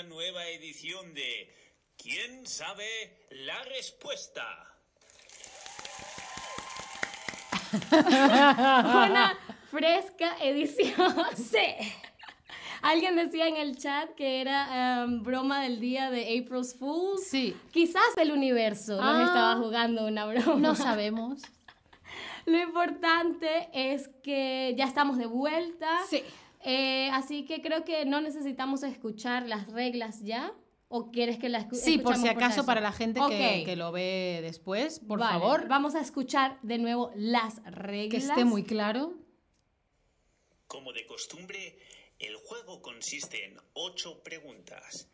una 0.00 0.08
nueva 0.08 0.46
edición 0.48 1.12
de 1.14 1.52
¿Quién 1.96 2.46
sabe 2.46 2.86
la 3.30 3.62
respuesta? 3.64 4.42
Una 7.92 9.38
fresca 9.70 10.36
edición. 10.42 11.14
Sí. 11.36 11.66
Alguien 12.82 13.16
decía 13.16 13.46
en 13.48 13.56
el 13.56 13.76
chat 13.76 14.14
que 14.14 14.40
era 14.40 15.02
em, 15.04 15.22
broma 15.22 15.62
del 15.62 15.80
día 15.80 16.10
de 16.10 16.38
April's 16.38 16.74
Fools. 16.78 17.22
Sí. 17.28 17.54
Quizás 17.70 18.16
el 18.16 18.32
universo 18.32 18.96
nos 18.96 19.04
Ah. 19.20 19.24
estaba 19.26 19.56
jugando 19.56 20.06
una 20.06 20.24
broma. 20.24 20.54
No 20.58 20.74
sabemos. 20.74 21.42
Lo 22.46 22.58
importante 22.58 23.68
es 23.74 24.08
que 24.22 24.74
ya 24.78 24.84
estamos 24.86 25.18
de 25.18 25.26
vuelta. 25.26 25.98
Sí. 26.08 26.24
Eh, 26.62 27.08
así 27.12 27.44
que 27.46 27.62
creo 27.62 27.84
que 27.84 28.04
no 28.04 28.20
necesitamos 28.20 28.82
escuchar 28.82 29.46
las 29.46 29.66
reglas 29.72 30.20
ya. 30.22 30.52
¿O 30.92 31.12
quieres 31.12 31.38
que 31.38 31.48
las 31.48 31.68
escu- 31.68 31.76
Sí, 31.76 31.98
por 31.98 32.16
si 32.16 32.26
acaso 32.26 32.66
para 32.66 32.80
la 32.80 32.90
gente 32.90 33.20
que, 33.28 33.62
que 33.64 33.76
lo 33.76 33.92
ve 33.92 34.40
después, 34.42 34.98
por 34.98 35.20
Vale, 35.20 35.38
favor, 35.38 35.68
Vamos 35.68 35.94
a 35.94 36.00
escuchar 36.00 36.58
de 36.62 36.78
nuevo 36.78 37.12
las 37.14 37.60
que 37.60 37.70
reglas. 37.70 38.24
esté 38.24 38.44
muy 38.44 38.64
claro. 38.64 39.14
Como 40.66 40.92
de 40.92 41.06
costumbre, 41.06 41.78
el 42.18 42.34
juego 42.36 42.82
consiste 42.82 43.44
en 43.44 43.56
ocho 43.74 44.20
preguntas. 44.24 45.08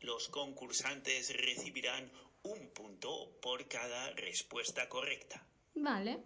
Los 0.00 0.28
concursantes 0.30 1.34
recibirán 1.36 2.10
un 2.42 2.68
punto 2.70 3.30
por 3.42 3.68
cada 3.68 4.10
respuesta 4.12 4.88
correcta. 4.88 5.44
Vale. 5.74 6.20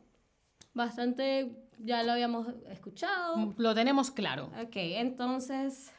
Bastante, 0.74 1.52
ya 1.78 2.02
lo 2.02 2.12
habíamos 2.12 2.48
escuchado. 2.70 3.54
Lo 3.56 3.74
tenemos 3.74 4.10
claro. 4.10 4.50
Ok, 4.60 4.76
entonces, 4.76 5.92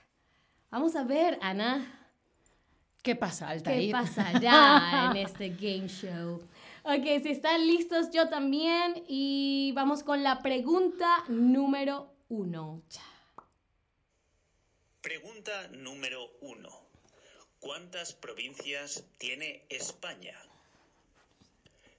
vamos 0.72 0.96
a 0.96 1.04
ver, 1.04 1.38
Ana, 1.42 2.04
¿Qué 3.04 3.18
pasa, 3.18 3.48
qué 3.48 3.52
Altair? 3.52 3.92
pasa 3.92 4.32
ya 4.42 5.12
en 5.12 5.18
este 5.18 5.50
game 5.50 5.90
show. 5.90 6.42
Ok, 6.84 7.04
si 7.22 7.32
están 7.32 7.68
listos, 7.68 8.10
yo 8.12 8.30
también. 8.30 9.04
Y 9.08 9.74
vamos 9.76 10.04
con 10.04 10.24
la 10.24 10.42
pregunta 10.42 11.26
número 11.28 12.16
uno. 12.30 12.82
Pregunta 15.02 15.68
número 15.74 16.32
uno. 16.40 16.70
¿Cuántas 17.60 18.14
provincias 18.14 19.04
tiene 19.18 19.66
España? 19.68 20.38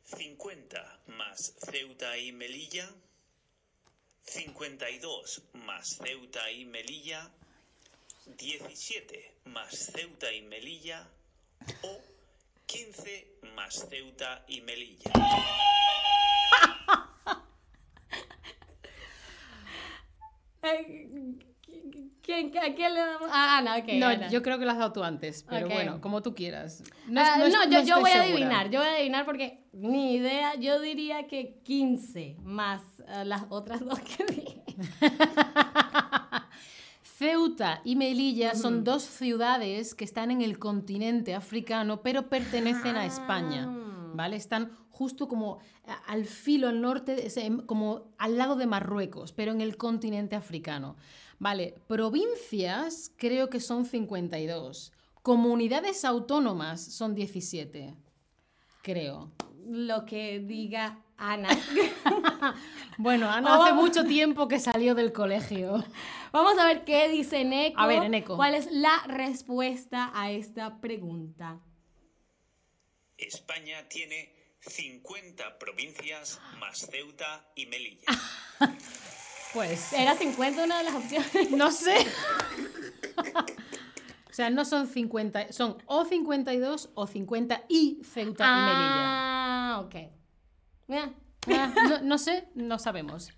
¿50 0.07 1.01
más 1.17 1.55
Ceuta 1.59 2.17
y 2.19 2.33
Melilla? 2.33 2.89
¿52 4.27 5.43
más 5.55 5.97
Ceuta 5.97 6.51
y 6.51 6.65
Melilla? 6.65 7.31
¿17 8.27 9.33
más 9.45 9.93
Ceuta 9.93 10.33
y 10.33 10.43
Melilla? 10.43 11.09
¿O 11.83 12.01
15 12.67 13.39
más 13.55 13.87
Ceuta 13.89 14.45
y 14.49 14.61
Melilla? 14.61 15.13
¿quién- 22.23 22.53
¿A 22.59 22.75
quién 22.75 22.95
le 22.95 23.01
damos? 23.01 23.29
A 23.31 23.59
Ana, 23.59 23.77
ok. 23.77 23.89
No, 23.95 24.07
Ana. 24.07 24.29
yo 24.29 24.43
creo 24.43 24.59
que 24.59 24.65
lo 24.65 24.71
has 24.73 24.79
dado 24.79 24.93
tú 24.93 25.03
antes, 25.05 25.45
pero 25.49 25.69
bueno, 25.69 26.01
como 26.01 26.23
tú 26.23 26.35
quieras. 26.35 26.83
Ah, 27.17 27.37
No, 27.39 27.45
es- 27.47 27.53
yo, 27.53 27.67
no 27.67 27.83
yo 27.83 28.01
voy 28.01 28.11
a 28.11 28.23
adivinar, 28.23 28.71
yo 28.71 28.81
voy 28.81 28.89
a 28.89 28.95
adivinar 28.95 29.25
porque 29.25 29.65
ni 29.73 30.15
idea, 30.15 30.55
yo 30.57 30.81
diría 30.81 31.27
que 31.27 31.61
15 31.65 32.37
más 32.43 32.83
eh, 33.09 33.25
las 33.25 33.45
otras 33.51 33.81
dos 33.85 33.99
que 34.01 34.25
dije. 34.33 34.63
Ceuta 37.03 37.81
y 37.85 37.95
Melilla 37.97 38.55
son 38.55 38.83
dos 38.83 39.03
ciudades 39.05 39.95
que 39.95 40.05
están 40.05 40.31
en 40.31 40.43
el 40.43 40.59
continente 40.59 41.35
africano, 41.35 42.01
pero 42.03 42.29
pertenecen 42.29 42.97
a 42.97 43.07
España, 43.07 43.67
Ah. 43.69 43.84
¿Vale? 44.15 44.37
Están 44.37 44.77
justo 44.91 45.29
como 45.29 45.59
al 46.07 46.25
filo 46.25 46.69
al 46.69 46.81
norte, 46.81 47.29
como 47.67 48.15
al 48.19 48.39
lado 48.39 48.57
de 48.57 48.67
Marruecos, 48.67 49.33
pero 49.33 49.53
en 49.53 49.61
el 49.61 49.77
continente 49.77 50.37
africano. 50.37 50.97
Vale, 51.39 51.75
provincias 51.87 53.13
creo 53.17 53.51
que 53.51 53.61
son 53.61 53.85
52. 53.85 54.93
Comunidades 55.23 56.05
autónomas 56.05 56.81
son 56.83 57.15
17, 57.15 57.97
creo. 58.83 59.33
Lo 59.67 60.05
que 60.05 60.41
diga 60.41 61.01
Ana. 61.17 61.49
Bueno, 62.97 63.29
Ana 63.29 63.57
hace 63.57 63.73
mucho 63.73 64.05
tiempo 64.05 64.47
que 64.47 64.61
salió 64.61 64.95
del 64.95 65.13
colegio. 65.13 65.83
Vamos 66.33 66.57
a 66.59 66.67
ver 66.67 66.85
qué 66.85 67.09
dice 67.09 67.45
Neko. 67.45 67.81
A 67.81 67.89
ver, 67.89 68.09
Neko. 68.09 68.37
¿Cuál 68.37 68.55
es 68.55 68.71
la 68.71 69.03
respuesta 69.09 70.13
a 70.15 70.31
esta 70.31 70.81
pregunta? 70.81 71.59
España 73.19 73.89
tiene 73.89 74.33
50 74.61 75.59
provincias 75.59 76.41
más 76.59 76.87
Ceuta 76.91 77.47
y 77.55 77.67
Melilla. 77.67 78.07
Pues 79.53 79.93
¿Era 79.93 80.17
50 80.17 80.65
una 80.65 80.79
de 80.79 80.85
las 80.85 80.95
opciones? 80.95 81.51
No 81.53 81.71
sé. 81.71 81.95
o 84.29 84.33
sea, 84.33 84.51
no 84.51 84.65
son 84.65 84.89
50, 84.89 85.53
son 85.53 85.81
o 85.87 86.05
52 86.05 86.91
o 86.95 87.07
50 87.07 87.63
y 87.69 88.01
Ceuta 88.03 88.45
Ah, 88.49 89.81
ok. 89.85 89.95
Mira. 90.89 91.15
y 91.47 91.51
Melilla. 91.51 91.73
Ah, 91.77 91.89
no, 91.89 92.01
no 92.01 92.19
sé, 92.19 92.49
no 92.57 92.81
sabemos. 92.81 93.31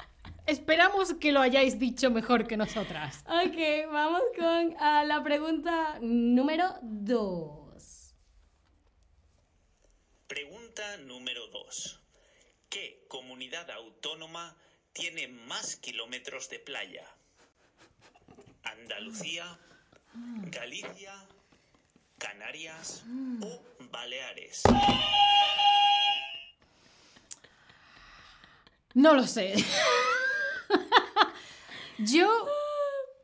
Esperamos 0.47 1.13
que 1.15 1.33
lo 1.33 1.41
hayáis 1.41 1.79
dicho 1.79 2.11
mejor 2.11 2.47
que 2.47 2.57
nosotras. 2.57 3.23
Ok, 3.27 3.93
vamos 3.93 4.23
con 4.39 4.75
ah, 4.79 5.05
la 5.05 5.23
pregunta 5.23 5.99
número 6.01 6.77
2. 6.83 7.66
Pregunta 10.27 10.97
número 10.99 11.47
2. 11.47 12.01
¿Qué 12.69 13.05
comunidad 13.07 13.71
autónoma 13.71 14.57
tiene 14.93 15.29
más 15.29 15.77
kilómetros 15.77 16.51
de 16.51 16.59
playa? 16.59 17.07
¿Andalucía, 18.65 19.57
Galicia, 20.51 21.15
Canarias 22.19 23.05
o 23.41 23.63
Baleares? 23.93 24.65
No 28.95 29.15
lo 29.15 29.29
sé. 29.29 29.55
Yo, 31.99 32.49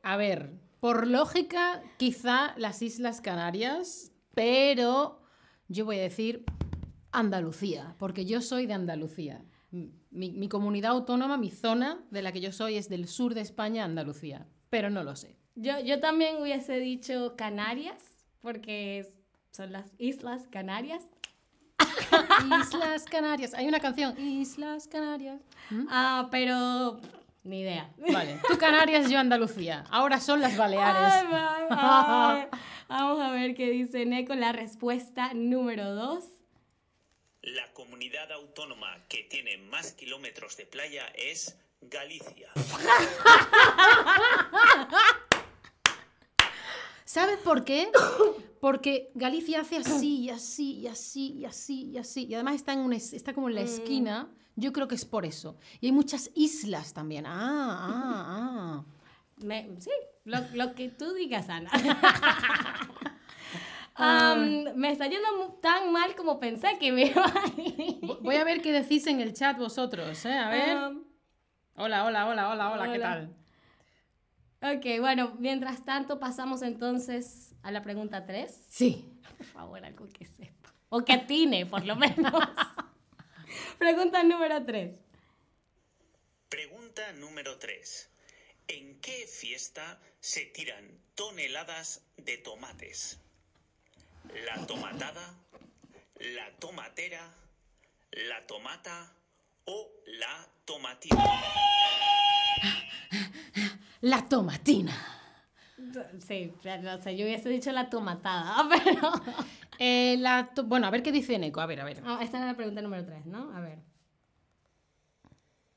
a 0.04 0.16
ver, 0.16 0.50
por 0.78 1.08
lógica, 1.08 1.82
quizá 1.96 2.54
las 2.58 2.80
Islas 2.80 3.20
Canarias, 3.20 4.12
pero 4.34 5.20
yo 5.68 5.84
voy 5.84 5.98
a 5.98 6.02
decir 6.02 6.44
Andalucía, 7.12 7.94
porque 7.98 8.24
yo 8.24 8.40
soy 8.40 8.66
de 8.66 8.72
Andalucía. 8.74 9.42
Mi, 9.70 10.30
mi 10.32 10.48
comunidad 10.48 10.90
autónoma, 10.90 11.38
mi 11.38 11.50
zona 11.50 12.02
de 12.10 12.22
la 12.22 12.32
que 12.32 12.40
yo 12.40 12.52
soy 12.52 12.76
es 12.76 12.88
del 12.88 13.08
sur 13.08 13.34
de 13.34 13.40
España, 13.40 13.84
Andalucía, 13.84 14.46
pero 14.68 14.90
no 14.90 15.02
lo 15.02 15.16
sé. 15.16 15.36
Yo, 15.54 15.80
yo 15.80 16.00
también 16.00 16.40
hubiese 16.40 16.78
dicho 16.78 17.34
Canarias, 17.36 18.02
porque 18.40 19.06
son 19.50 19.72
las 19.72 19.92
Islas 19.98 20.46
Canarias. 20.50 21.04
Islas 22.60 23.04
Canarias, 23.04 23.54
hay 23.54 23.68
una 23.68 23.80
canción, 23.80 24.18
Islas 24.18 24.88
Canarias. 24.88 25.40
Ah, 25.88 26.28
pero 26.30 27.00
ni 27.44 27.60
idea. 27.60 27.90
Vale, 28.12 28.38
tú 28.48 28.56
Canarias, 28.58 29.10
yo 29.10 29.18
Andalucía. 29.18 29.84
Ahora 29.90 30.20
son 30.20 30.40
las 30.40 30.56
Baleares. 30.56 31.24
ay, 31.32 31.66
ay. 31.70 32.46
Vamos 32.88 33.20
a 33.20 33.30
ver 33.30 33.54
qué 33.54 33.70
dice 33.70 34.04
Neko. 34.04 34.34
La 34.34 34.52
respuesta 34.52 35.32
número 35.34 35.94
2. 35.94 36.24
La 37.42 37.72
comunidad 37.72 38.30
autónoma 38.32 39.04
que 39.08 39.24
tiene 39.24 39.56
más 39.58 39.92
kilómetros 39.92 40.56
de 40.56 40.66
playa 40.66 41.06
es 41.16 41.56
Galicia. 41.80 42.50
¿Sabes 47.04 47.38
por 47.38 47.64
qué? 47.64 47.90
Porque 48.60 49.10
Galicia 49.14 49.60
hace 49.62 49.76
así 49.78 50.20
y 50.20 50.30
así 50.30 50.74
y 50.78 50.86
así 50.86 51.32
y 51.32 51.44
así 51.44 51.82
y 51.90 51.98
así. 51.98 52.24
Y 52.26 52.34
además 52.34 52.54
está, 52.54 52.72
en 52.74 52.78
una 52.80 52.96
es- 52.96 53.12
está 53.12 53.34
como 53.34 53.48
en 53.48 53.56
la 53.56 53.62
esquina. 53.62 54.28
Yo 54.54 54.72
creo 54.72 54.86
que 54.86 54.94
es 54.94 55.04
por 55.04 55.26
eso. 55.26 55.56
Y 55.80 55.86
hay 55.86 55.92
muchas 55.92 56.30
islas 56.34 56.94
también. 56.94 57.26
Ah, 57.26 57.32
ah, 57.34 58.26
ah. 58.28 58.84
Me- 59.44 59.68
sí, 59.80 59.90
lo, 60.24 60.38
lo 60.54 60.74
que 60.74 60.88
tú 60.90 61.12
digas, 61.12 61.48
Ana. 61.48 61.70
Am, 63.94 64.74
me 64.74 64.90
está 64.90 65.06
yendo 65.06 65.58
tan 65.60 65.92
mal 65.92 66.14
como 66.14 66.40
pensé 66.40 66.78
que 66.78 66.92
me 66.92 67.02
iba 67.06 67.24
a 67.24 67.60
ir. 67.60 68.00
Voy 68.22 68.36
a 68.36 68.44
ver 68.44 68.62
qué 68.62 68.72
decís 68.72 69.06
en 69.06 69.20
el 69.20 69.34
chat 69.34 69.58
vosotros, 69.58 70.24
¿eh? 70.24 70.32
A 70.32 70.48
ver. 70.48 70.78
Hola, 71.74 72.04
hola, 72.04 72.26
hola, 72.26 72.48
hola, 72.50 72.70
hola, 72.70 72.92
¿qué 72.92 72.98
tal? 72.98 73.34
ok, 74.62 75.00
bueno, 75.00 75.34
mientras 75.38 75.84
tanto 75.84 76.20
pasamos 76.20 76.62
entonces 76.62 77.54
a 77.62 77.70
la 77.70 77.82
pregunta 77.82 78.26
3. 78.26 78.66
Sí. 78.68 79.04
Por 79.36 79.46
favor, 79.46 79.84
algo 79.84 80.06
que 80.08 80.26
sepa. 80.26 80.72
O 80.88 81.04
que 81.04 81.12
atine, 81.12 81.66
por 81.66 81.84
lo 81.84 81.96
menos. 81.96 82.32
pregunta 83.78 84.22
número 84.22 84.64
3. 84.64 85.00
Pregunta 86.48 87.12
número 87.14 87.58
3. 87.58 88.10
¿En 88.68 89.00
qué 89.00 89.26
fiesta 89.26 90.00
se 90.20 90.44
tiran 90.46 90.86
toneladas 91.14 92.04
de 92.16 92.38
tomates? 92.38 93.21
¿La 94.46 94.66
tomatada? 94.66 95.34
¿La 96.20 96.50
tomatera? 96.58 97.28
¿La 98.12 98.46
tomata? 98.46 99.12
¿O 99.66 99.90
la 100.06 100.46
tomatina? 100.64 101.24
La 104.00 104.28
tomatina. 104.28 105.18
Sí, 106.26 106.52
no 106.82 107.02
sé, 107.02 107.16
yo 107.16 107.24
hubiese 107.26 107.48
dicho 107.48 107.70
la 107.72 107.88
tomatada, 107.90 108.68
pero... 108.84 109.12
Eh, 109.78 110.16
la 110.18 110.50
to- 110.54 110.64
bueno, 110.64 110.86
a 110.86 110.90
ver 110.90 111.02
qué 111.02 111.10
dice 111.12 111.38
Neko. 111.38 111.60
A 111.60 111.66
ver, 111.66 111.80
a 111.80 111.84
ver. 111.84 112.02
No, 112.02 112.20
esta 112.20 112.38
era 112.38 112.46
la 112.46 112.54
pregunta 112.56 112.80
número 112.82 113.04
3, 113.04 113.26
¿no? 113.26 113.54
A 113.56 113.60
ver. 113.60 113.78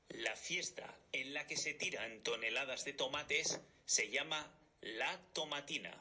La 0.09 0.35
fiesta 0.35 0.93
en 1.11 1.33
la 1.33 1.45
que 1.47 1.57
se 1.57 1.73
tiran 1.73 2.21
toneladas 2.21 2.85
de 2.85 2.93
tomates 2.93 3.59
se 3.85 4.09
llama 4.09 4.45
la 4.81 5.17
tomatina. 5.33 5.91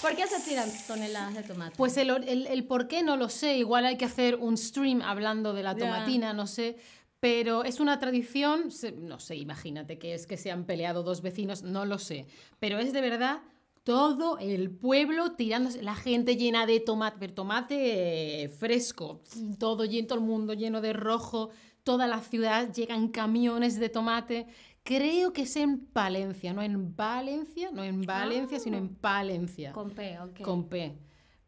¿Por 0.00 0.16
qué 0.16 0.26
se 0.26 0.40
tiran 0.40 0.68
toneladas 0.86 1.34
de 1.34 1.42
tomate? 1.42 1.76
Pues 1.76 1.96
el, 1.96 2.10
el, 2.10 2.46
el 2.46 2.64
por 2.64 2.88
qué 2.88 3.02
no 3.02 3.16
lo 3.16 3.28
sé. 3.28 3.58
Igual 3.58 3.84
hay 3.84 3.96
que 3.96 4.04
hacer 4.06 4.36
un 4.36 4.56
stream 4.56 5.02
hablando 5.02 5.52
de 5.52 5.62
la 5.62 5.76
tomatina, 5.76 6.32
no 6.32 6.46
sé. 6.46 6.76
Pero 7.20 7.64
es 7.64 7.80
una 7.80 7.98
tradición, 7.98 8.70
no 9.02 9.20
sé, 9.20 9.36
imagínate 9.36 9.98
que 9.98 10.14
es 10.14 10.26
que 10.26 10.38
se 10.38 10.50
han 10.50 10.64
peleado 10.64 11.02
dos 11.02 11.20
vecinos, 11.20 11.62
no 11.62 11.84
lo 11.84 11.98
sé. 11.98 12.26
Pero 12.58 12.78
es 12.78 12.94
de 12.94 13.02
verdad 13.02 13.42
todo 13.84 14.38
el 14.38 14.70
pueblo 14.70 15.32
tirándose, 15.32 15.82
la 15.82 15.94
gente 15.94 16.36
llena 16.36 16.64
de 16.64 16.80
tomate, 16.80 17.28
tomate 17.28 18.44
eh, 18.44 18.48
fresco, 18.48 19.20
todo, 19.58 19.86
todo 19.86 20.14
el 20.14 20.20
mundo 20.24 20.54
lleno 20.54 20.80
de 20.80 20.94
rojo, 20.94 21.50
toda 21.82 22.06
la 22.06 22.20
ciudad 22.20 22.72
llegan 22.72 23.08
camiones 23.08 23.78
de 23.78 23.90
tomate. 23.90 24.46
Creo 24.84 25.32
que 25.32 25.42
es 25.42 25.56
en 25.56 25.86
Palencia, 25.86 26.52
no 26.52 26.62
en 26.62 26.96
Valencia, 26.96 27.70
no 27.72 27.84
en 27.84 28.02
Valencia, 28.02 28.58
sino 28.58 28.76
en 28.78 28.94
Palencia. 28.94 29.72
Con 29.72 29.90
P, 29.90 30.18
ok. 30.18 30.40
Con 30.42 30.68
P. 30.68 30.96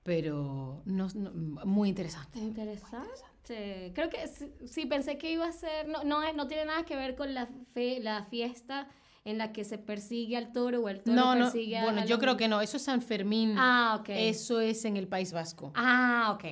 Pero 0.02 0.82
no, 0.84 1.08
no- 1.14 1.31
muy 1.64 1.88
interesante. 1.88 2.38
Interesante. 2.38 3.93
Creo 3.94 4.08
que 4.11 4.26
sí, 4.29 4.52
sí, 4.67 4.87
pensé 4.87 5.19
que 5.19 5.32
iba 5.32 5.46
a 5.46 5.52
ser. 5.52 5.88
No, 5.88 6.05
no, 6.05 6.32
no 6.32 6.46
tiene 6.46 6.64
nada 6.67 6.84
que 6.84 6.96
ver 6.96 7.17
con 7.17 7.34
la, 7.34 7.49
fe, 7.73 8.00
la 8.00 8.25
fiesta 8.25 8.88
en 9.25 9.38
la 9.38 9.52
que 9.52 9.64
se 9.64 9.78
persigue 9.78 10.37
al 10.37 10.52
toro 10.52 10.81
o 10.82 10.88
el 10.88 11.02
toro 11.02 11.17
No, 11.17 11.35
no, 11.35 11.44
persigue 11.44 11.78
a- 11.78 11.82
bueno, 11.85 12.05
yo 12.05 12.19
creo 12.19 12.37
que 12.37 12.49
no, 12.49 12.61
eso 12.61 12.76
es 12.76 12.82
San 12.85 13.02
Fermín. 13.02 13.55
Ah, 13.56 13.96
ok. 14.00 14.08
Eso 14.11 14.61
es 14.61 14.85
en 14.85 14.96
el 14.96 15.06
País 15.08 15.32
Vasco. 15.32 15.73
Ah, 15.75 16.32
ok. 16.35 16.44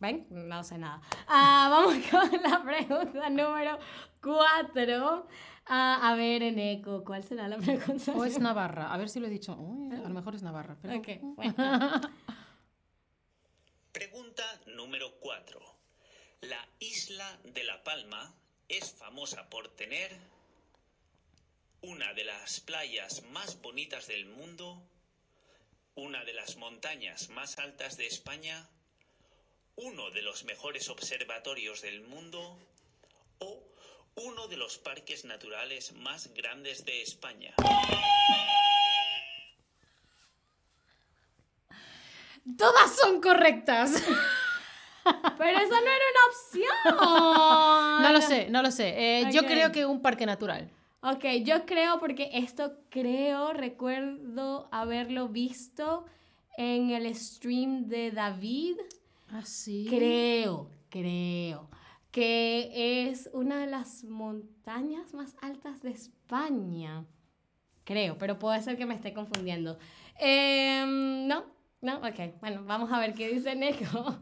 ¿Ven? 0.00 0.26
No 0.30 0.62
sé 0.64 0.76
nada. 0.78 1.00
Ah, 1.28 1.68
vamos 1.70 1.94
con 2.10 2.42
la 2.42 2.62
pregunta 2.62 3.30
número 3.30 3.78
4. 4.22 5.28
a 5.66 6.14
ver, 6.16 6.42
Eneco, 6.42 7.04
¿cuál 7.04 7.24
será 7.24 7.48
la 7.48 7.56
pregunta? 7.58 8.12
O 8.12 8.24
es 8.24 8.38
Navarra, 8.40 8.92
a 8.92 8.96
ver 8.98 9.08
si 9.08 9.20
lo 9.20 9.26
he 9.26 9.30
dicho. 9.30 9.54
Uy, 9.56 9.92
a 9.96 10.00
lo 10.00 10.08
mejor 10.10 10.34
es 10.34 10.42
Navarra. 10.42 10.76
pero- 10.82 10.96
Ok, 10.98 11.08
bueno. 11.36 11.54
Pregunta 13.92 14.44
número 14.66 15.12
4. 15.20 15.60
La 16.42 16.68
isla 16.80 17.38
de 17.44 17.64
La 17.64 17.82
Palma 17.84 18.34
es 18.68 18.92
famosa 18.92 19.48
por 19.48 19.68
tener 19.68 20.10
una 21.80 22.12
de 22.14 22.24
las 22.24 22.60
playas 22.60 23.22
más 23.30 23.60
bonitas 23.62 24.06
del 24.08 24.26
mundo, 24.26 24.82
una 25.94 26.24
de 26.24 26.34
las 26.34 26.56
montañas 26.56 27.28
más 27.30 27.58
altas 27.58 27.96
de 27.96 28.06
España, 28.06 28.68
uno 29.76 30.10
de 30.10 30.22
los 30.22 30.44
mejores 30.44 30.88
observatorios 30.88 31.82
del 31.82 32.02
mundo 32.02 32.58
o 33.38 33.62
uno 34.16 34.46
de 34.48 34.56
los 34.56 34.78
parques 34.78 35.24
naturales 35.24 35.92
más 35.94 36.32
grandes 36.34 36.84
de 36.84 37.02
España. 37.02 37.54
Todas 42.56 42.96
son 42.96 43.20
correctas. 43.20 44.02
Pero 45.38 45.58
esa 45.58 45.80
no 45.80 45.90
era 45.90 46.04
una 46.12 46.24
opción. 46.30 48.02
No 48.02 48.12
lo 48.12 48.20
sé, 48.20 48.48
no 48.50 48.62
lo 48.62 48.70
sé. 48.70 49.20
Eh, 49.20 49.30
Yo 49.32 49.44
creo 49.44 49.72
que 49.72 49.84
un 49.84 50.00
parque 50.00 50.26
natural. 50.26 50.70
Ok, 51.02 51.24
yo 51.42 51.66
creo, 51.66 52.00
porque 52.00 52.30
esto 52.32 52.78
creo, 52.88 53.52
recuerdo 53.52 54.68
haberlo 54.72 55.28
visto 55.28 56.06
en 56.56 56.90
el 56.90 57.14
stream 57.14 57.88
de 57.88 58.10
David. 58.10 58.76
Ah, 59.28 59.42
sí. 59.44 59.86
Creo, 59.88 60.70
creo 60.88 61.70
que 62.14 63.08
es 63.08 63.28
una 63.32 63.58
de 63.58 63.66
las 63.66 64.04
montañas 64.04 65.14
más 65.14 65.34
altas 65.42 65.82
de 65.82 65.90
España. 65.90 67.04
Creo, 67.82 68.16
pero 68.18 68.38
puede 68.38 68.62
ser 68.62 68.76
que 68.76 68.86
me 68.86 68.94
esté 68.94 69.12
confundiendo. 69.12 69.78
Em, 70.20 71.26
no, 71.26 71.44
no, 71.80 71.96
ok. 71.98 72.38
Bueno, 72.40 72.62
vamos 72.64 72.92
a 72.92 73.00
ver 73.00 73.14
qué 73.14 73.28
dice 73.28 73.56
Neko. 73.56 74.20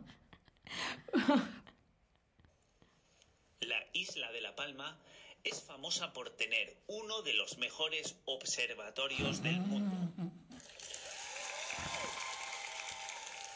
La 3.60 3.78
isla 3.92 4.32
de 4.32 4.40
La 4.40 4.56
Palma 4.56 4.98
es 5.44 5.62
famosa 5.62 6.12
por 6.14 6.30
tener 6.30 6.76
uno 6.86 7.20
de 7.22 7.34
los 7.34 7.58
mejores 7.58 8.16
observatorios 8.24 9.42
del 9.42 9.60
mundo. 9.60 9.91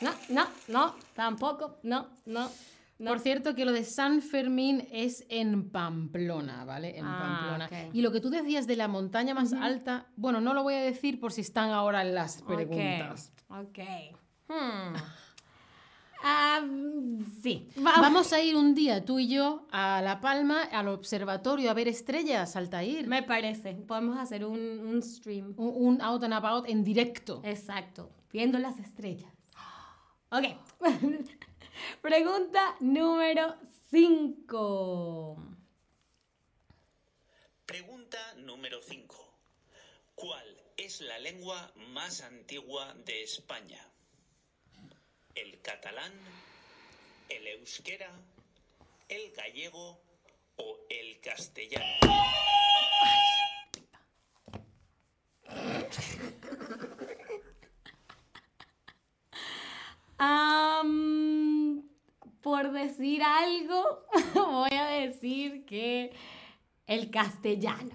No, 0.01 0.11
no, 0.29 0.47
no, 0.69 0.95
tampoco, 1.15 1.79
no, 1.83 2.09
no. 2.27 2.49
no. 2.99 3.11
Por 3.11 3.21
cierto, 3.21 3.55
que 3.55 3.65
lo 3.65 3.73
de 3.73 3.85
San 3.85 4.21
Fermín 4.23 4.87
es 4.91 5.25
en 5.29 5.71
Pamplona, 5.71 6.65
¿vale? 6.65 6.99
En 6.99 7.05
Ah, 7.07 7.19
Pamplona. 7.59 7.91
Y 7.93 8.03
lo 8.03 8.13
que 8.13 8.21
tú 8.21 8.29
decías 8.31 8.67
de 8.67 8.77
la 8.77 8.89
montaña 8.89 9.35
más 9.35 9.53
alta, 9.53 10.07
bueno, 10.17 10.41
no 10.41 10.53
lo 10.55 10.63
voy 10.63 10.75
a 10.75 10.83
decir 10.83 11.19
por 11.21 11.33
si 11.33 11.41
están 11.43 11.71
ahora 11.71 12.03
en 12.03 12.15
las 12.15 12.43
preguntas. 12.43 13.33
Ok. 13.49 13.79
Hmm. 14.49 14.95
Ah, 16.23 16.61
sí. 17.43 17.69
Vamos 17.77 18.33
a 18.33 18.41
ir 18.43 18.57
un 18.57 18.75
día, 18.75 19.05
tú 19.05 19.19
y 19.19 19.29
yo, 19.29 19.67
a 19.71 20.01
La 20.03 20.21
Palma, 20.21 20.63
al 20.63 20.89
observatorio, 20.89 21.71
a 21.71 21.75
ver 21.75 21.89
estrellas, 21.89 22.57
Altair. 22.57 23.07
Me 23.07 23.23
parece. 23.23 23.75
Podemos 23.75 24.19
hacer 24.19 24.45
un, 24.45 24.59
un 24.59 25.03
stream. 25.03 25.53
Un, 25.59 25.73
un 25.77 26.03
out 26.03 26.25
and 26.25 26.33
about 26.33 26.69
en 26.69 26.83
directo. 26.83 27.43
Exacto. 27.45 28.11
Viendo 28.33 28.59
las 28.59 28.79
estrellas. 28.79 29.31
Ok. 30.37 30.45
Pregunta 32.03 32.77
número 32.81 33.57
5. 33.91 35.37
Pregunta 37.65 38.35
número 38.35 38.83
5. 38.83 39.17
¿Cuál 40.15 40.45
es 40.77 41.01
la 41.01 41.19
lengua 41.21 41.73
más 41.95 42.21
antigua 42.21 42.93
de 43.07 43.23
España? 43.23 43.83
¿El 45.35 45.59
catalán, 45.63 46.13
el 47.31 47.47
euskera, 47.47 48.13
el 49.09 49.33
gallego 49.33 49.99
o 50.57 50.81
el 50.91 51.19
castellano? 51.23 51.87
por 62.41 62.73
decir 62.73 63.23
algo, 63.23 63.83
voy 64.35 64.77
a 64.79 64.87
decir 64.87 65.65
que 65.65 66.13
el 66.87 67.11
castellano. 67.11 67.91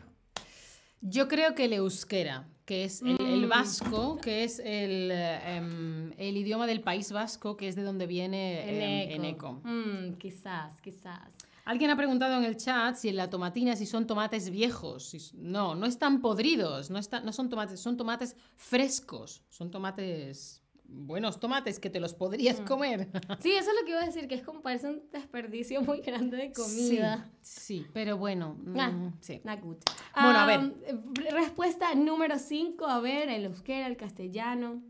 Yo 1.02 1.28
creo 1.28 1.56
que 1.56 1.66
el 1.66 1.74
euskera, 1.74 2.48
que 2.66 2.84
es 2.86 3.02
el, 3.02 3.20
el 3.22 3.46
Mm. 3.48 3.50
vasco, 3.50 4.18
que 4.22 4.44
es 4.44 4.60
el, 4.60 5.10
em, 5.12 6.12
el 6.18 6.38
idioma 6.38 6.68
del 6.68 6.82
País 6.82 7.12
Vasco, 7.12 7.58
que 7.58 7.68
es 7.68 7.76
de 7.76 7.82
donde 7.84 8.06
viene 8.06 9.08
em, 9.08 9.12
Eneco. 9.20 9.54
Mm, 9.64 10.14
quizás, 10.20 10.80
quizás. 10.82 11.34
Alguien 11.66 11.90
ha 11.92 11.96
preguntado 11.96 12.38
en 12.38 12.44
el 12.44 12.58
chat 12.58 12.96
si 12.96 13.10
en 13.10 13.16
la 13.16 13.30
tomatina 13.30 13.76
si 13.76 13.86
son 13.86 14.06
tomates 14.08 14.50
viejos. 14.50 15.34
No, 15.36 15.74
no 15.76 15.86
están 15.86 16.20
podridos, 16.22 16.90
no, 16.90 17.00
están, 17.00 17.26
no 17.26 17.32
son 17.34 17.50
tomates, 17.50 17.80
son 17.80 17.98
tomates 17.98 18.36
frescos, 18.56 19.42
son 19.50 19.70
tomates, 19.72 20.62
buenos 20.94 21.40
tomates 21.40 21.80
que 21.80 21.90
te 21.90 22.00
los 22.00 22.14
podrías 22.14 22.60
Mm. 22.62 22.66
comer. 22.66 23.08
Sí, 23.40 23.52
eso 23.54 23.70
es 23.72 23.76
lo 23.80 23.86
que 23.86 23.92
iba 23.92 24.02
a 24.02 24.06
decir, 24.06 24.28
que 24.28 24.36
es 24.36 24.44
como 24.44 24.62
parece 24.62 24.88
un 24.90 25.10
desperdicio 25.12 25.82
muy 25.82 26.02
grande 26.02 26.38
de 26.38 26.52
comida. 26.52 27.30
Sí, 27.42 27.80
sí, 27.82 27.88
pero 27.94 28.18
bueno, 28.18 28.56
mm, 28.60 28.80
Ah. 28.80 29.14
sí. 29.22 29.42
Not 29.44 29.62
good. 29.62 29.78
Bueno, 30.16 30.40
a 30.40 30.46
ver. 30.46 30.60
Am, 30.60 30.74
eh, 30.86 31.32
respuesta 31.32 31.94
número 31.96 32.38
5, 32.38 32.86
a 32.86 33.00
ver, 33.00 33.30
el 33.30 33.46
euskera, 33.46 33.88
el 33.88 33.98
castellano. 33.98 34.82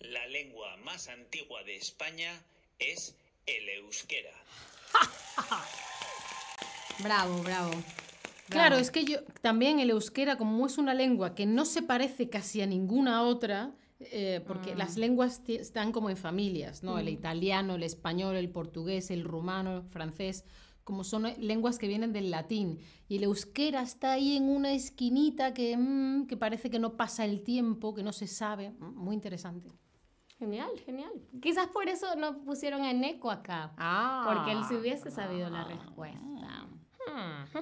La 0.00 0.26
lengua 0.28 0.76
más 0.78 1.08
antigua 1.08 1.62
de 1.64 1.76
España 1.76 2.32
es 2.78 3.14
el 3.46 3.68
euskera. 3.68 4.30
Bravo, 7.02 7.42
bravo. 7.42 7.70
Claro, 8.50 8.76
es 8.76 8.90
que 8.90 9.04
yo 9.04 9.18
también 9.40 9.80
el 9.80 9.90
euskera, 9.90 10.36
como 10.36 10.66
es 10.66 10.76
una 10.78 10.94
lengua 10.94 11.34
que 11.34 11.46
no 11.46 11.64
se 11.64 11.82
parece 11.82 12.28
casi 12.28 12.60
a 12.62 12.66
ninguna 12.66 13.22
otra, 13.22 13.72
eh, 14.00 14.42
porque 14.46 14.74
las 14.74 14.96
lenguas 14.96 15.42
ti- 15.44 15.56
están 15.56 15.92
como 15.92 16.08
en 16.10 16.16
familias, 16.16 16.82
¿no? 16.82 16.98
El 16.98 17.08
italiano, 17.08 17.74
el 17.74 17.82
español, 17.82 18.36
el 18.36 18.48
portugués, 18.50 19.10
el 19.10 19.24
rumano, 19.24 19.76
el 19.78 19.82
francés, 19.82 20.44
como 20.84 21.04
son 21.04 21.26
eh, 21.26 21.36
lenguas 21.38 21.78
que 21.78 21.86
vienen 21.86 22.12
del 22.12 22.30
latín. 22.30 22.78
Y 23.08 23.16
el 23.18 23.24
euskera 23.24 23.82
está 23.82 24.12
ahí 24.12 24.36
en 24.36 24.44
una 24.48 24.72
esquinita 24.72 25.52
que, 25.54 25.76
mm, 25.76 26.26
que 26.26 26.36
parece 26.36 26.70
que 26.70 26.78
no 26.78 26.96
pasa 26.96 27.24
el 27.26 27.42
tiempo, 27.42 27.94
que 27.94 28.02
no 28.02 28.12
se 28.12 28.26
sabe. 28.26 28.70
Mm, 28.70 28.94
Muy 28.96 29.14
interesante. 29.14 29.70
Genial, 30.38 30.70
genial. 30.86 31.12
Quizás 31.42 31.66
por 31.68 31.86
eso 31.90 32.06
no 32.16 32.42
pusieron 32.42 32.82
a 32.82 32.94
Neko 32.94 33.30
acá. 33.30 33.74
Ah. 33.76 34.24
Porque 34.26 34.52
él 34.52 34.64
se 34.66 34.76
hubiese 34.78 35.10
sabido 35.10 35.50
la 35.50 35.64
respuesta. 35.64 36.66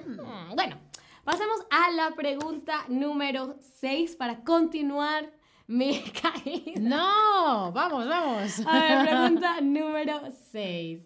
Hmm. 0.05 0.55
Bueno, 0.55 0.79
pasemos 1.23 1.59
a 1.69 1.91
la 1.91 2.15
pregunta 2.15 2.85
número 2.87 3.57
6 3.79 4.15
para 4.15 4.43
continuar 4.43 5.31
mi 5.67 6.01
caída. 6.21 6.79
No, 6.79 7.71
vamos, 7.71 8.07
vamos. 8.07 8.59
A 8.65 8.79
ver, 8.79 9.07
pregunta 9.07 9.61
número 9.61 10.21
6. 10.51 11.01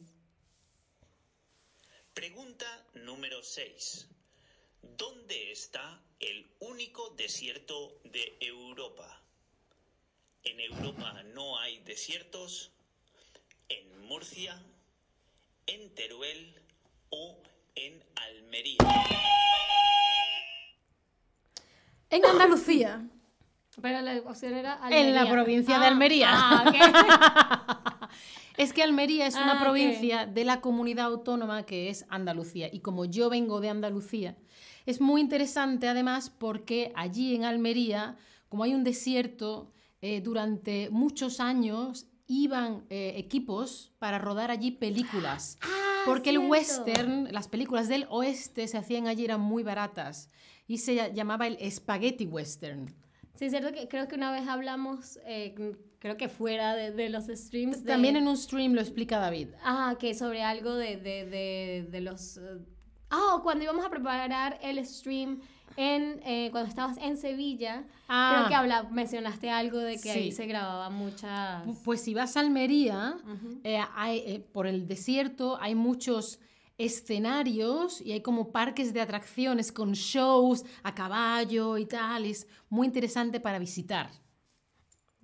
Pregunta 2.14 2.66
número 2.94 3.42
6. 3.42 4.08
¿Dónde 4.98 5.52
está 5.52 6.02
el 6.20 6.50
único 6.60 7.10
desierto 7.18 8.00
de 8.06 8.38
Europa? 8.40 9.22
¿En 10.44 10.60
Europa 10.60 11.24
no 11.34 11.58
hay 11.58 11.80
desiertos? 11.80 12.72
¿En 13.70 14.06
Murcia? 14.06 14.62
¿En 15.68 15.94
Teruel? 15.96 16.62
¿O 17.10 17.42
en 17.76 18.04
Almería? 18.16 18.78
En 22.10 22.26
Andalucía. 22.26 23.08
Pero 23.82 24.02
la 24.02 24.18
opción 24.20 24.54
era 24.54 24.80
En 24.92 25.14
la 25.16 25.22
Almería. 25.22 25.32
provincia 25.32 25.80
de 25.80 25.86
Ah, 25.86 25.88
Almería. 25.88 26.30
ah. 26.32 28.10
Es 28.56 28.72
que 28.72 28.84
Almería 28.84 29.26
es 29.26 29.34
una 29.34 29.60
Ah, 29.60 29.64
provincia 29.64 30.28
de 30.28 30.46
la 30.46 30.62
comunidad 30.62 31.08
autónoma 31.08 31.64
que 31.66 31.90
es 31.90 32.06
Andalucía. 32.10 32.70
Y 32.72 32.82
como 32.82 33.06
yo 33.06 33.28
vengo 33.32 33.60
de 33.62 33.70
Andalucía, 33.70 34.38
es 34.86 35.02
muy 35.02 35.22
interesante 35.22 35.88
además 35.88 36.30
porque 36.30 36.92
allí 36.96 37.34
en 37.34 37.46
Almería, 37.46 38.16
como 38.50 38.64
hay 38.64 38.76
un 38.76 38.84
desierto, 38.84 39.72
eh, 40.02 40.22
durante 40.22 40.90
muchos 40.92 41.40
años 41.40 42.06
iban 42.28 42.86
eh, 42.92 43.14
equipos 43.18 43.92
para 43.98 44.20
rodar 44.20 44.52
allí 44.52 44.70
películas. 44.70 45.58
Ah, 46.04 46.06
Porque 46.06 46.30
el 46.32 46.36
cierto. 46.38 46.52
western, 46.52 47.28
las 47.32 47.48
películas 47.48 47.88
del 47.88 48.06
oeste 48.10 48.68
se 48.68 48.78
hacían 48.78 49.08
allí, 49.08 49.26
eran 49.26 49.42
muy 49.42 49.64
baratas. 49.64 50.30
Y 50.68 50.78
se 50.80 50.96
ll- 50.96 51.14
llamaba 51.14 51.48
el 51.48 51.58
spaghetti 51.72 52.26
western. 52.26 52.94
Sí, 53.36 53.46
es 53.46 53.52
cierto 53.52 53.72
que 53.74 53.88
creo 53.88 54.08
que 54.08 54.16
una 54.16 54.32
vez 54.32 54.48
hablamos, 54.48 55.18
eh, 55.26 55.56
creo 56.00 56.18
que 56.18 56.30
fuera 56.30 56.76
de, 56.76 56.92
de 56.92 57.10
los 57.10 57.26
streams. 57.28 57.84
de- 57.84 57.90
También 57.92 58.16
en 58.16 58.28
un 58.28 58.38
stream 58.38 58.74
lo 58.74 58.82
explica 58.82 59.18
David. 59.20 59.50
Ah, 59.64 59.96
que 60.00 60.14
sobre 60.14 60.44
algo 60.44 60.76
de, 60.76 60.98
de, 60.98 61.26
de, 61.26 61.88
de 61.90 62.02
los... 62.02 62.38
eh, 62.38 62.42
Ah, 63.10 63.40
cuando 63.44 63.64
íbamos 63.64 63.86
a 63.86 63.90
preparar 63.90 64.58
el 64.62 64.84
stream 64.86 65.40
en, 65.78 66.20
eh, 66.26 66.50
cuando 66.52 66.70
estabas 66.70 66.98
en 66.98 67.18
Sevilla, 67.18 67.84
Ah. 68.08 68.36
creo 68.36 68.48
que 68.50 68.56
habla, 68.56 68.84
mencionaste 68.92 69.50
algo 69.50 69.80
de 69.80 70.00
que 70.00 70.12
ahí 70.12 70.32
se 70.32 70.46
grababa 70.46 70.90
muchas... 70.90 71.66
Pu- 71.66 71.78
Pues 71.84 72.02
si 72.02 72.14
vas 72.14 72.38
a 72.38 72.42
Almería, 72.42 73.16
eh, 73.64 73.80
hay, 73.96 74.20
eh, 74.20 74.40
por 74.54 74.68
el 74.68 74.88
desierto 74.88 75.58
hay 75.60 75.74
muchos 75.76 76.40
escenarios 76.78 78.02
y 78.02 78.12
hay 78.12 78.22
como 78.22 78.52
parques 78.52 78.94
de 78.94 79.02
atracciones 79.02 79.72
con 79.72 79.94
shows 79.94 80.64
a 80.84 80.94
caballo 80.94 81.78
y 81.78 81.86
tal. 81.86 82.26
Es 82.26 82.48
muy 82.70 82.88
interesante 82.88 83.40
para 83.40 83.60
visitar. 83.60 84.10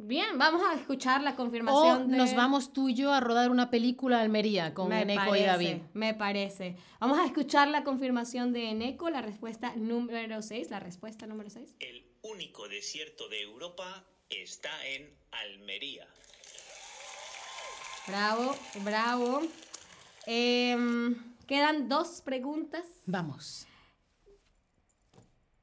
Bien, 0.02 0.38
vamos 0.38 0.62
a 0.64 0.76
escuchar 0.76 1.22
la 1.24 1.32
O 1.32 1.36
confirmación 1.36 2.10
de... 2.10 2.16
nos 2.16 2.34
vamos 2.34 2.72
tú 2.72 2.88
y 2.88 2.94
yo 2.94 3.12
a 3.12 3.20
rodar 3.20 3.52
una 3.52 3.70
película 3.70 4.20
a 4.20 4.22
Almería 4.22 4.74
con 4.74 4.88
Me 4.88 5.02
Eneco 5.02 5.26
parece, 5.26 5.44
y 5.44 5.46
David. 5.46 5.82
Me 5.94 6.14
parece. 6.14 6.78
Vamos 7.02 7.20
a 7.20 7.26
escuchar 7.26 7.68
la 7.68 7.84
confirmación 7.84 8.54
de 8.54 8.70
Eneco, 8.70 9.10
la 9.10 9.22
respuesta 9.22 9.74
número 9.76 10.42
6, 10.42 10.70
la 10.70 10.80
respuesta 10.80 11.28
número 11.28 11.50
6. 11.50 11.76
El 11.80 12.06
único 12.22 12.70
desierto 12.70 13.28
de 13.28 13.42
Europa 13.42 14.06
está 14.30 14.72
en 14.88 15.14
Almería. 15.32 16.08
Bravo, 18.08 18.56
bravo. 18.86 19.42
Em, 20.26 21.36
quedan 21.46 21.90
dos 21.90 22.22
preguntas. 22.22 22.86
Vamos. 23.06 23.68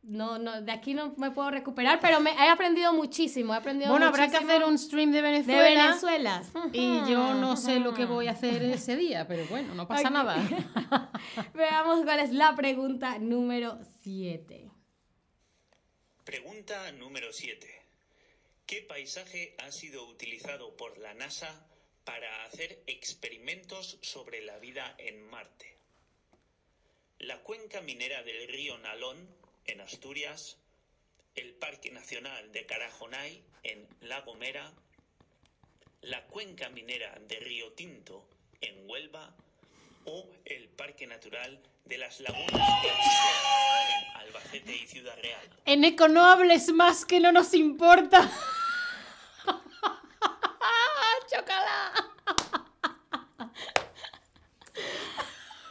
No, 0.06 0.38
no, 0.38 0.62
de 0.62 0.70
aquí 0.70 0.94
no 0.94 1.14
me 1.16 1.32
puedo 1.32 1.50
recuperar, 1.50 1.98
pero 2.00 2.20
me, 2.20 2.30
he 2.30 2.48
aprendido 2.48 2.92
muchísimo. 2.92 3.52
He 3.52 3.56
aprendido 3.56 3.90
Bueno, 3.90 4.06
habrá 4.06 4.30
que 4.30 4.36
hacer 4.36 4.62
un 4.62 4.78
stream 4.78 5.10
de 5.10 5.16
de 5.16 5.22
Venezuela. 5.22 5.88
Venezuela. 5.88 6.42
Y 6.72 7.10
yo 7.10 7.34
no 7.34 7.56
sé 7.56 7.80
lo 7.80 7.92
que 7.92 8.04
voy 8.04 8.28
a 8.28 8.30
hacer 8.30 8.62
ese 8.62 8.94
día, 8.94 9.26
pero 9.26 9.44
bueno, 9.46 9.74
no 9.74 9.88
pasa 9.88 10.08
nada. 10.08 10.36
Veamos 11.54 12.04
cuál 12.04 12.20
es 12.20 12.30
la 12.30 12.54
pregunta 12.54 13.18
número 13.18 13.80
7. 14.02 14.70
Pregunta 16.24 16.92
número 16.92 17.32
7. 17.32 17.66
¿Qué 18.64 18.82
paisaje 18.82 19.56
ha 19.58 19.72
sido 19.72 20.06
utilizado 20.06 20.76
por 20.76 20.98
la 20.98 21.14
NASA 21.14 21.66
para 22.04 22.44
hacer 22.44 22.80
experimentos 22.86 23.98
sobre 24.02 24.40
la 24.42 24.58
vida 24.58 24.94
en 24.98 25.20
Marte? 25.30 25.78
La 27.18 27.42
cuenca 27.42 27.80
minera 27.80 28.22
del 28.22 28.46
río 28.48 28.76
Nalón, 28.78 29.35
en 29.66 29.80
Asturias, 29.80 30.56
el 31.34 31.54
Parque 31.54 31.90
Nacional 31.90 32.52
de 32.52 32.66
Carajonay, 32.66 33.42
en 33.62 33.86
La 34.00 34.20
Gomera, 34.20 34.72
la 36.02 36.24
cuenca 36.26 36.68
minera 36.70 37.18
de 37.28 37.40
Río 37.40 37.72
Tinto, 37.72 38.26
en 38.60 38.88
Huelva, 38.88 39.34
o 40.04 40.28
el 40.44 40.68
Parque 40.68 41.06
Natural 41.06 41.60
de 41.84 41.98
las 41.98 42.20
Lagunas 42.20 42.52
de 42.52 42.90
Albacete, 42.90 43.28
en 43.90 44.16
Albacete 44.16 44.76
y 44.76 44.86
Ciudad 44.86 45.16
Real. 45.20 45.50
Eneco, 45.64 46.08
no 46.08 46.24
hables 46.24 46.72
más 46.72 47.04
que 47.04 47.18
no 47.20 47.32
nos 47.32 47.52
importa. 47.54 48.30
¡Chócala! 51.30 51.92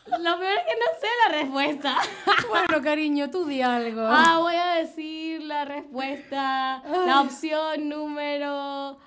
Lo 0.05 0.39
peor 0.39 0.57
es 0.57 0.65
que 0.65 0.75
no 0.79 0.85
sé 0.99 1.07
la 1.23 1.37
respuesta. 1.39 2.01
Bueno, 2.49 2.81
cariño, 2.83 3.29
tú 3.29 3.45
di 3.45 3.61
algo. 3.61 4.01
Ah, 4.01 4.39
voy 4.39 4.55
a 4.55 4.75
decir 4.75 5.41
la 5.43 5.65
respuesta. 5.65 6.83
La 7.05 7.21
opción 7.21 7.89
número 7.89 8.97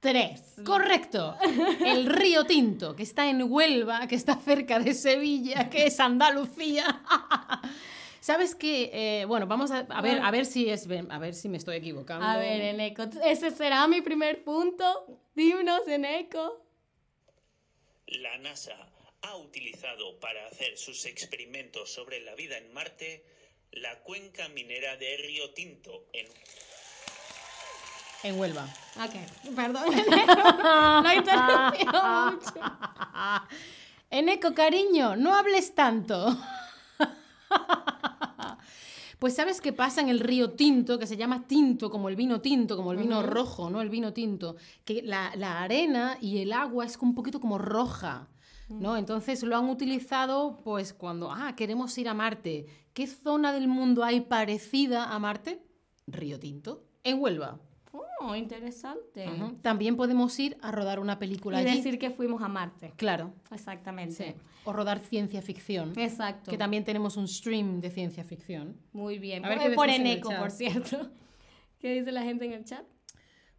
3. 0.00 0.62
Correcto. 0.64 1.36
El 1.84 2.06
río 2.06 2.44
Tinto, 2.44 2.94
que 2.94 3.02
está 3.02 3.28
en 3.28 3.42
Huelva, 3.50 4.06
que 4.06 4.14
está 4.14 4.36
cerca 4.36 4.78
de 4.78 4.94
Sevilla, 4.94 5.68
que 5.70 5.86
es 5.86 5.98
Andalucía. 6.00 7.02
¿Sabes 8.20 8.54
qué? 8.54 8.90
Eh, 8.92 9.24
bueno, 9.24 9.46
vamos 9.46 9.70
a, 9.70 9.78
a 9.88 10.02
ver, 10.02 10.20
a 10.20 10.30
ver 10.30 10.44
si 10.44 10.68
es, 10.68 10.86
a 11.08 11.18
ver 11.18 11.34
si 11.34 11.48
me 11.48 11.56
estoy 11.56 11.76
equivocando. 11.76 12.26
A 12.26 12.36
ver, 12.36 12.60
Eneco, 12.60 13.04
ese 13.24 13.50
será 13.50 13.86
mi 13.88 14.02
primer 14.02 14.44
punto. 14.44 14.84
Dímnos, 15.34 15.86
Eneco. 15.88 16.62
La 18.06 18.38
NASA 18.38 18.76
ha 19.22 19.36
utilizado 19.36 20.18
para 20.20 20.46
hacer 20.46 20.76
sus 20.76 21.04
experimentos 21.06 21.92
sobre 21.92 22.20
la 22.20 22.34
vida 22.34 22.56
en 22.58 22.72
Marte 22.72 23.24
la 23.72 23.98
cuenca 24.02 24.48
minera 24.48 24.96
de 24.96 25.16
Río 25.18 25.50
Tinto 25.50 26.06
en 26.12 26.26
En 28.22 28.38
Huelva. 28.38 28.64
Ok, 28.96 29.54
perdón, 29.54 29.84
he 31.06 31.16
interrumpido 31.16 32.02
mucho. 32.30 32.54
Eneco, 34.10 34.54
cariño, 34.54 35.16
no 35.16 35.34
hables 35.34 35.74
tanto. 35.74 36.36
Pues 39.18 39.34
sabes 39.34 39.60
qué 39.60 39.72
pasa 39.72 40.00
en 40.00 40.10
el 40.10 40.20
río 40.20 40.52
Tinto, 40.52 40.96
que 40.96 41.06
se 41.08 41.16
llama 41.16 41.48
tinto, 41.48 41.90
como 41.90 42.08
el 42.08 42.14
vino 42.14 42.40
tinto, 42.40 42.76
como 42.76 42.92
el 42.92 42.98
vino 42.98 43.20
rojo, 43.20 43.68
¿no? 43.68 43.80
El 43.80 43.90
vino 43.90 44.12
tinto. 44.12 44.54
Que 44.84 45.02
la, 45.02 45.32
la 45.34 45.60
arena 45.60 46.18
y 46.20 46.38
el 46.38 46.52
agua 46.52 46.86
es 46.86 46.96
un 46.98 47.16
poquito 47.16 47.40
como 47.40 47.58
roja, 47.58 48.28
¿no? 48.68 48.96
Entonces 48.96 49.42
lo 49.42 49.56
han 49.56 49.68
utilizado, 49.68 50.56
pues 50.62 50.92
cuando, 50.92 51.30
ah, 51.30 51.54
queremos 51.56 51.96
ir 51.98 52.08
a 52.08 52.14
Marte. 52.14 52.66
¿Qué 52.92 53.06
zona 53.06 53.52
del 53.52 53.68
mundo 53.68 54.04
hay 54.04 54.20
parecida 54.20 55.12
a 55.12 55.18
Marte? 55.18 55.62
Río 56.06 56.38
Tinto, 56.38 56.84
en 57.04 57.20
Huelva. 57.20 57.60
Oh, 58.20 58.34
interesante. 58.34 59.26
También 59.62 59.96
podemos 59.96 60.38
ir 60.40 60.56
a 60.60 60.72
rodar 60.72 60.98
una 60.98 61.18
película 61.18 61.62
Y 61.62 61.66
allí. 61.66 61.76
decir 61.76 61.98
que 61.98 62.10
fuimos 62.10 62.42
a 62.42 62.48
Marte. 62.48 62.92
Claro, 62.96 63.32
Exactamente. 63.52 64.14
sí. 64.14 64.34
O 64.64 64.72
rodar 64.72 64.98
ciencia 64.98 65.40
ficción. 65.40 65.92
Exacto. 65.96 66.50
Que 66.50 66.58
también 66.58 66.84
tenemos 66.84 67.16
un 67.16 67.28
stream 67.28 67.80
de 67.80 67.90
ciencia 67.90 68.24
ficción. 68.24 68.76
Muy 68.92 69.18
bien. 69.18 69.44
A 69.44 69.50
ver 69.50 69.74
por, 69.74 69.86
qué 69.86 69.96
Eneco, 69.96 70.30
por 70.36 70.50
cierto. 70.50 71.10
¿Qué 71.78 71.94
dice 71.94 72.10
la 72.12 72.22
gente 72.22 72.44
en 72.44 72.52
el 72.52 72.64
chat? 72.64 72.84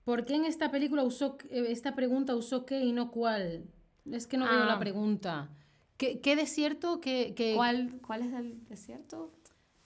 ¿Por 0.03 0.25
qué 0.25 0.35
en 0.35 0.45
esta 0.45 0.71
película 0.71 1.03
usó 1.03 1.37
eh, 1.49 1.67
esta 1.69 1.95
pregunta 1.95 2.35
usó 2.35 2.65
qué 2.65 2.81
y 2.81 2.91
no 2.91 3.11
cuál? 3.11 3.63
Es 4.11 4.27
que 4.27 4.37
no 4.37 4.45
veo 4.45 4.63
Ah. 4.63 4.65
la 4.65 4.79
pregunta. 4.79 5.49
¿Qué, 5.97 6.19
qué 6.21 6.35
desierto? 6.35 7.01
¿Qué, 7.01 7.33
qué- 7.35 7.53
¿Cuál, 7.55 7.99
¿Cuál 8.05 8.21
es 8.23 8.33
el 8.33 8.65
desierto? 8.67 9.31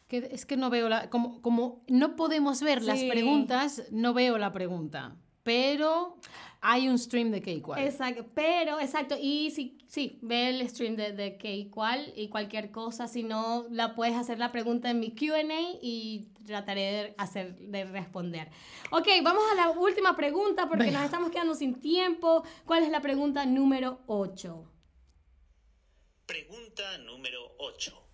qué- 0.08 0.30
es 0.32 0.46
que 0.46 0.58
no 0.58 0.70
veo 0.70 0.90
la. 0.90 1.10
Como, 1.10 1.42
como 1.42 1.82
no 1.88 2.16
podemos 2.16 2.62
ver 2.62 2.84
las 2.84 3.04
preguntas, 3.04 3.84
no 3.92 4.14
veo 4.14 4.38
la 4.38 4.52
pregunta. 4.52 5.16
pero 5.44 6.16
hay 6.66 6.88
un 6.88 6.98
stream 6.98 7.30
de 7.30 7.42
qué 7.42 7.52
y 7.52 7.62
cuál. 7.62 7.84
Exacto, 7.84 8.26
pero, 8.34 8.80
exacto, 8.80 9.18
y 9.22 9.52
sí, 9.52 9.78
sí, 9.86 10.18
ve 10.22 10.48
el 10.48 10.70
stream 10.70 10.96
de, 10.96 11.12
de 11.12 11.38
qué 11.38 11.54
y 11.54 11.70
cuál 11.70 12.14
y 12.16 12.30
cualquier 12.30 12.72
cosa, 12.72 13.10
si 13.10 13.22
no, 13.22 13.68
la 13.70 13.96
puedes 13.96 14.16
hacer 14.16 14.40
la 14.40 14.54
pregunta 14.54 14.90
en 14.90 15.02
mi 15.02 15.12
Q&A 15.14 15.78
y 15.82 16.30
trataré 16.46 16.82
de, 16.82 17.16
hacer, 17.18 17.56
de 17.58 17.84
responder. 17.84 18.48
Ok, 18.92 19.08
vamos 19.22 19.44
a 19.52 19.56
la 19.56 19.72
última 19.72 20.16
pregunta 20.16 20.70
porque 20.70 20.86
Venga. 20.86 21.00
nos 21.00 21.06
estamos 21.06 21.32
quedando 21.32 21.54
sin 21.54 21.82
tiempo. 21.82 22.46
¿Cuál 22.66 22.84
es 22.84 22.90
la 22.90 23.02
pregunta 23.02 23.46
número 23.46 24.00
8? 24.08 24.72
Pregunta 26.26 26.98
número 27.00 27.56
8. 27.60 28.08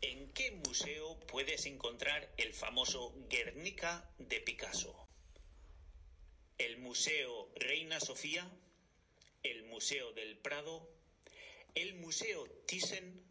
¿En 0.00 0.32
qué 0.32 0.52
museo 0.66 1.20
puedes 1.30 1.66
encontrar 1.66 2.32
el 2.38 2.54
famoso 2.54 3.14
Guernica 3.28 4.10
de 4.18 4.40
Picasso? 4.40 5.07
¿El 6.58 6.78
Museo 6.78 7.48
Reina 7.56 8.00
Sofía? 8.00 8.46
¿El 9.42 9.64
Museo 9.64 10.12
del 10.12 10.36
Prado? 10.38 10.88
¿El 11.74 11.94
Museo 11.94 12.44
Thyssen? 12.66 13.22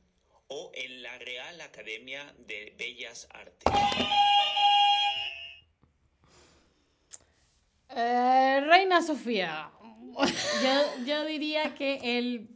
¿O 0.50 0.72
en 0.74 1.04
la 1.04 1.18
Real 1.20 1.60
Academia 1.60 2.34
de 2.48 2.74
Bellas 2.78 3.28
Artes? 3.34 3.74
Eh, 7.90 8.62
Reina 8.66 9.02
Sofía. 9.02 9.72
Yo, 10.64 11.06
yo 11.06 11.26
diría 11.26 11.76
que 11.76 12.18
el 12.18 12.50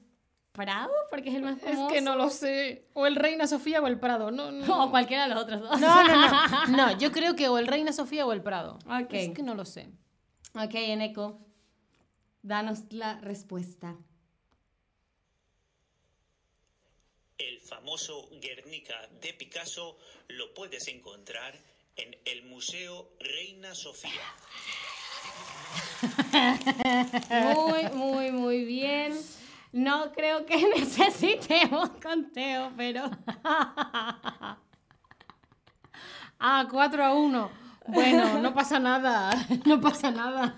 Prado, 0.54 0.92
porque 1.10 1.30
es 1.30 1.36
el 1.36 1.42
más 1.44 1.58
Es 1.58 1.64
famoso. 1.64 1.94
que 1.94 2.02
no 2.02 2.16
lo 2.16 2.30
sé. 2.30 2.88
O 2.94 3.08
el 3.08 3.16
Reina 3.16 3.46
Sofía 3.48 3.82
o 3.82 3.88
el 3.88 4.00
Prado. 4.00 4.32
No, 4.32 4.52
no. 4.52 4.86
O 4.86 4.92
cualquiera 4.92 5.24
de 5.28 5.34
los 5.34 5.44
otros 5.44 5.62
dos. 5.62 5.80
No, 5.80 6.04
no, 6.04 6.30
no. 6.30 6.68
No, 6.70 6.98
yo 6.98 7.12
creo 7.12 7.36
que 7.36 7.50
o 7.50 7.58
el 7.58 7.68
Reina 7.68 7.92
Sofía 7.92 8.26
o 8.26 8.32
el 8.34 8.42
Prado. 8.42 8.80
Ok. 8.86 9.12
Es 9.14 9.30
que 9.34 9.44
no 9.44 9.54
lo 9.56 9.66
sé. 9.66 9.90
Ok, 10.54 10.74
Eneco, 10.74 11.40
danos 12.42 12.92
la 12.92 13.20
respuesta. 13.22 13.96
El 17.38 17.62
famoso 17.62 18.30
Guernica 18.42 19.08
de 19.22 19.34
Picasso 19.34 19.98
lo 20.28 20.54
puedes 20.54 20.90
encontrar 20.90 21.58
en 21.96 22.18
el 22.26 22.44
Museo 22.44 23.14
Reina 23.20 23.74
Sofía. 23.74 24.12
Muy, 27.56 27.84
muy, 27.94 28.32
muy 28.32 28.66
bien. 28.66 29.18
No 29.72 30.12
creo 30.12 30.46
que 30.46 30.58
necesitemos 30.76 31.92
conteo, 32.04 32.74
pero... 32.76 33.10
Ah, 36.40 36.68
4 36.72 37.04
a 37.06 37.14
1. 37.14 37.61
Bueno, 37.88 38.40
no 38.40 38.54
pasa 38.54 38.80
nada. 38.80 39.32
No 39.66 39.82
pasa 39.82 40.12
nada. 40.12 40.56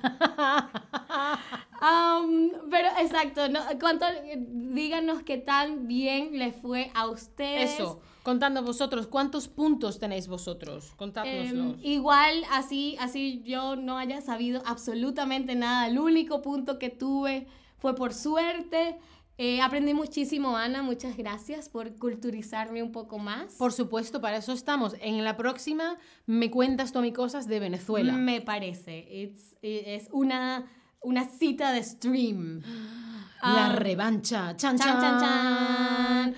Um, 1.83 2.49
pero 2.69 2.87
exacto, 2.99 3.49
no, 3.49 3.59
¿cuánto, 3.77 4.05
díganos 4.37 5.21
qué 5.23 5.37
tan 5.37 5.85
bien 5.87 6.37
les 6.37 6.55
fue 6.55 6.91
a 6.93 7.07
ustedes. 7.07 7.73
Eso. 7.73 8.01
Contando 8.23 8.63
vosotros, 8.63 9.07
¿cuántos 9.07 9.49
puntos 9.49 9.99
tenéis 9.99 10.29
vosotros? 10.29 10.91
Em, 10.91 10.97
Contádnoslos. 10.97 11.75
igual, 11.83 12.45
así, 12.51 12.95
así 13.01 13.41
yo 13.43 13.75
no 13.75 13.97
haya 13.97 14.21
sabido 14.21 14.63
absolutamente 14.65 15.55
nada. 15.55 15.87
El 15.87 15.99
único 15.99 16.41
punto 16.41 16.79
que 16.79 16.89
tuve 16.89 17.47
fue 17.79 17.95
por 17.95 18.13
suerte. 18.13 18.97
Eh, 19.37 19.61
aprendí 19.61 19.93
muchísimo, 19.95 20.55
Ana. 20.57 20.83
Muchas 20.83 21.17
gracias 21.17 21.67
por 21.67 21.95
culturizarme 21.97 22.83
un 22.83 22.91
poco 22.91 23.17
más. 23.17 23.55
Por 23.55 23.73
supuesto, 23.73 24.21
para 24.21 24.37
eso 24.37 24.53
estamos. 24.53 24.95
En 25.01 25.23
la 25.23 25.35
próxima 25.37 25.97
me 26.27 26.51
cuentas 26.51 26.91
tú 26.93 26.99
a 26.99 27.01
mí 27.01 27.11
cosas 27.11 27.47
de 27.47 27.59
Venezuela. 27.59 28.13
Me 28.13 28.41
parece. 28.41 28.99
It's- 29.09 29.55
es 29.61 30.07
una, 30.11 30.65
una 31.01 31.25
cita 31.25 31.71
de 31.71 31.83
stream. 31.83 32.61
La 33.41 33.65
Ah, 33.65 33.75
revancha. 33.75 34.55
Chan, 34.55 34.77
Chan, 34.77 35.01
chan, 35.01 35.19
chan. 35.19 36.35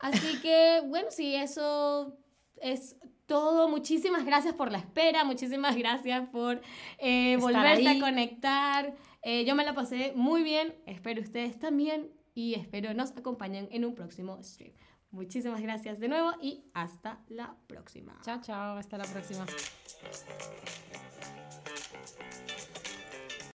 Así 0.00 0.40
que, 0.40 0.80
bueno, 0.86 1.08
sí, 1.10 1.34
eso 1.36 2.16
es 2.60 2.96
todo. 3.26 3.68
Muchísimas 3.68 4.24
gracias 4.24 4.54
por 4.54 4.72
la 4.72 4.78
espera, 4.78 5.22
muchísimas 5.22 5.76
gracias 5.76 6.28
por 6.30 6.60
eh, 6.98 7.34
Estar 7.34 7.40
volverse 7.52 7.86
ahí. 7.88 7.98
a 7.98 8.00
conectar. 8.00 8.96
Eh, 9.22 9.44
yo 9.44 9.54
me 9.54 9.64
la 9.64 9.74
pasé 9.74 10.12
muy 10.16 10.42
bien, 10.42 10.74
espero 10.86 11.20
ustedes 11.20 11.58
también 11.60 12.10
y 12.38 12.54
espero 12.54 12.94
nos 12.94 13.10
acompañen 13.16 13.68
en 13.72 13.84
un 13.84 13.96
próximo 13.96 14.40
stream. 14.44 14.72
Muchísimas 15.10 15.60
gracias 15.60 15.98
de 15.98 16.06
nuevo 16.06 16.34
y 16.40 16.62
hasta 16.72 17.18
la 17.26 17.56
próxima. 17.66 18.16
Chao, 18.22 18.40
chao. 18.40 18.76
Hasta 18.76 18.96
la 18.96 19.06
próxima. 19.06 19.44